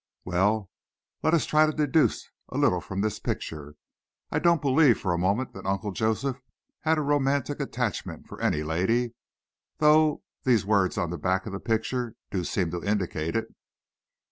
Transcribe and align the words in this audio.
"Well, 0.25 0.71
let 1.21 1.35
us 1.35 1.45
try 1.45 1.67
to 1.67 1.71
deduce 1.71 2.27
a 2.49 2.57
little 2.57 2.81
from 2.81 3.01
this 3.01 3.19
picture. 3.19 3.75
I 4.31 4.39
don't 4.39 4.59
believe 4.59 4.99
for 4.99 5.13
a 5.13 5.17
moment, 5.19 5.53
that 5.53 5.67
Uncle 5.67 5.91
Joseph 5.91 6.41
had 6.79 6.97
a 6.97 7.01
romantic 7.01 7.59
attachment 7.59 8.25
for 8.25 8.41
any 8.41 8.63
lady, 8.63 9.13
though 9.77 10.23
these 10.43 10.65
words 10.65 10.97
on 10.97 11.11
the 11.11 11.19
back 11.19 11.45
of 11.45 11.53
the 11.53 11.59
picture 11.59 12.15
do 12.31 12.43
seem 12.43 12.71
to 12.71 12.83
indicate 12.83 13.35
it." 13.35 13.49